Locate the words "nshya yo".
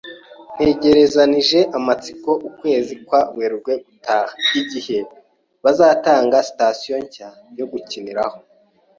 7.03-7.65